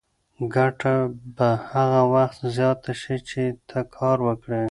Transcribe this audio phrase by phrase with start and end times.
[0.55, 0.95] ګټه
[1.35, 4.59] به هغه وخت زیاته شي چې ته کار وکړې.